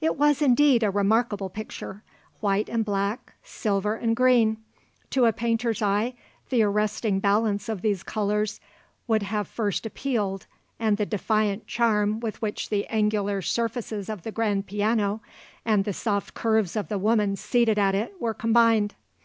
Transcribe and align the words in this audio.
It 0.00 0.14
was 0.16 0.40
indeed 0.40 0.84
a 0.84 0.90
remarkable 0.92 1.48
picture; 1.50 2.04
white 2.38 2.68
and 2.68 2.84
black; 2.84 3.34
silver 3.42 3.96
and 3.96 4.14
green. 4.14 4.58
To 5.10 5.24
a 5.24 5.32
painter's 5.32 5.82
eye 5.82 6.14
the 6.48 6.62
arresting 6.62 7.18
balance 7.18 7.68
of 7.68 7.82
these 7.82 8.04
colours 8.04 8.60
would 9.08 9.24
have 9.24 9.48
first 9.48 9.84
appealed 9.84 10.46
and 10.78 10.96
the 10.96 11.04
defiant 11.06 11.66
charm 11.66 12.20
with 12.20 12.40
which 12.40 12.68
the 12.68 12.86
angular 12.86 13.42
surfaces 13.42 14.08
of 14.08 14.22
the 14.22 14.30
grand 14.30 14.68
piano 14.68 15.20
and 15.64 15.84
the 15.84 15.92
soft 15.92 16.34
curves 16.34 16.76
of 16.76 16.86
the 16.86 16.96
woman 16.96 17.34
seated 17.34 17.76
at 17.76 17.96
it 17.96 18.14
were 18.20 18.32
combined. 18.32 18.94